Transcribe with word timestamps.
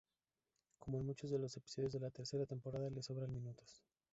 Como 0.79 0.99
en 0.99 1.05
muchos 1.05 1.29
de 1.29 1.37
los 1.37 1.55
episodios 1.57 1.93
de 1.93 1.99
la 1.99 2.09
tercera 2.09 2.47
temporada, 2.47 2.89
le 2.89 3.03
sobran 3.03 3.31
minutos. 3.31 3.83